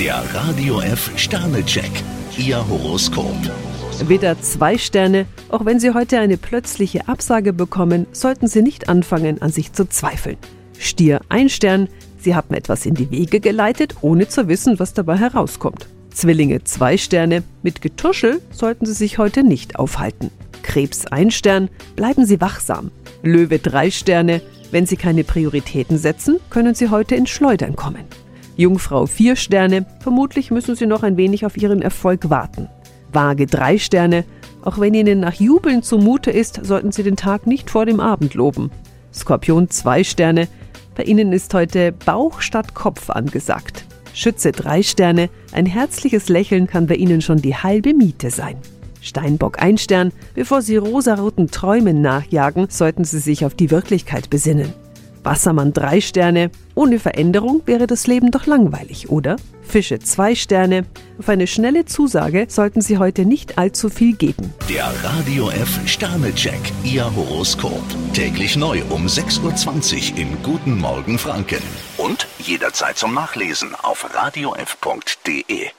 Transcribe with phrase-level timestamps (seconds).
[0.00, 1.90] Der Radio F Sternecheck.
[2.38, 3.36] Ihr Horoskop.
[4.08, 5.26] Widder zwei Sterne.
[5.50, 9.86] Auch wenn Sie heute eine plötzliche Absage bekommen, sollten Sie nicht anfangen, an sich zu
[9.86, 10.38] zweifeln.
[10.78, 11.86] Stier ein Stern.
[12.18, 15.86] Sie haben etwas in die Wege geleitet, ohne zu wissen, was dabei herauskommt.
[16.14, 17.42] Zwillinge zwei Sterne.
[17.62, 20.30] Mit Getuschel sollten Sie sich heute nicht aufhalten.
[20.62, 21.68] Krebs ein Stern.
[21.94, 22.90] Bleiben Sie wachsam.
[23.22, 24.40] Löwe drei Sterne.
[24.70, 28.06] Wenn Sie keine Prioritäten setzen, können Sie heute ins Schleudern kommen.
[28.60, 29.86] Jungfrau vier Sterne.
[30.00, 32.68] Vermutlich müssen Sie noch ein wenig auf Ihren Erfolg warten.
[33.12, 34.24] Waage drei Sterne.
[34.62, 38.34] Auch wenn Ihnen nach Jubeln zumute ist, sollten Sie den Tag nicht vor dem Abend
[38.34, 38.70] loben.
[39.14, 40.46] Skorpion zwei Sterne.
[40.94, 43.86] Bei Ihnen ist heute Bauch statt Kopf angesagt.
[44.12, 45.30] Schütze drei Sterne.
[45.52, 48.56] Ein herzliches Lächeln kann bei Ihnen schon die halbe Miete sein.
[49.00, 50.12] Steinbock ein Stern.
[50.34, 54.74] Bevor Sie rosaroten Träumen nachjagen, sollten Sie sich auf die Wirklichkeit besinnen.
[55.24, 56.50] Wassermann drei Sterne.
[56.74, 59.36] Ohne Veränderung wäre das Leben doch langweilig, oder?
[59.62, 60.86] Fische zwei Sterne.
[61.18, 64.52] Auf eine schnelle Zusage sollten Sie heute nicht allzu viel geben.
[64.68, 66.60] Der Radio F Sternecheck.
[66.84, 67.82] Ihr Horoskop.
[68.12, 71.62] Täglich neu um 6.20 Uhr im Guten Morgen Franken.
[71.98, 75.70] Und jederzeit zum Nachlesen auf radiof.de.